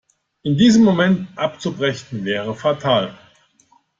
In 0.41 0.57
diesem 0.57 0.83
Moment 0.83 1.27
abzubrechen, 1.37 2.25
wäre 2.25 2.55
fatal. 2.55 3.19